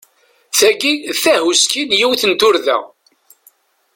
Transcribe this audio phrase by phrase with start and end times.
[0.57, 2.77] Tagi d tahuski n yiwet n turda.